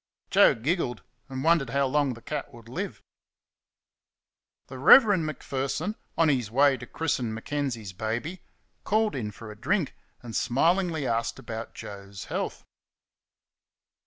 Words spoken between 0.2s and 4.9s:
Joe giggled and wondered how long the cat would live. The